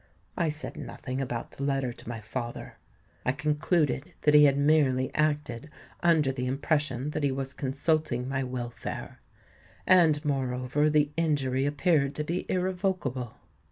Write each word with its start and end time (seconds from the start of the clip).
I 0.35 0.49
said 0.49 0.77
nothing 0.77 1.21
about 1.21 1.51
the 1.51 1.63
letter 1.63 1.93
to 1.93 2.09
my 2.09 2.21
father: 2.21 2.77
I 3.23 3.33
concluded 3.33 4.15
that 4.23 4.33
he 4.33 4.45
had 4.45 4.57
merely 4.57 5.13
acted 5.13 5.69
under 6.01 6.31
the 6.31 6.47
impression 6.47 7.11
that 7.11 7.21
he 7.21 7.31
was 7.31 7.53
consulting 7.53 8.27
my 8.27 8.43
welfare; 8.43 9.19
and 9.85 10.25
moreover 10.25 10.89
the 10.89 11.11
injury 11.17 11.67
appeared 11.67 12.15
to 12.15 12.23
be 12.23 12.47
irrevocable. 12.49 13.35